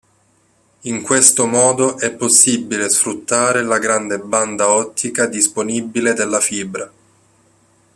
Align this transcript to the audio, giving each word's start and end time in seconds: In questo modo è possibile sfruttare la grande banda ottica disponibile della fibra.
In 0.85 1.03
questo 1.03 1.45
modo 1.45 1.99
è 1.99 2.11
possibile 2.13 2.89
sfruttare 2.89 3.61
la 3.61 3.77
grande 3.77 4.17
banda 4.17 4.73
ottica 4.73 5.27
disponibile 5.27 6.13
della 6.13 6.39
fibra. 6.39 6.91